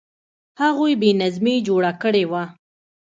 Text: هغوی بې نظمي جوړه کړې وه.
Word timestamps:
هغوی 0.61 0.93
بې 1.01 1.11
نظمي 1.21 1.55
جوړه 1.67 1.91
کړې 2.01 2.23
وه. 2.31 2.43